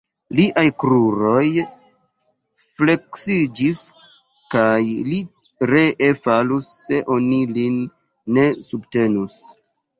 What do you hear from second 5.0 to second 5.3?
li